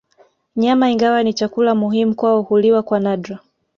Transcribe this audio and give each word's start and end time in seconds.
Nyama 0.55 0.89
ingawa 0.91 1.23
ni 1.23 1.33
chakula 1.33 1.75
muhimu 1.75 2.15
kwao 2.15 2.41
huliwa 2.41 2.83
kwa 2.83 2.99
nadra 2.99 3.39